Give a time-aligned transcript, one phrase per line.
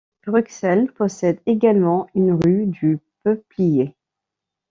[0.25, 3.93] Bruxelles possède également une rue du Peuplier.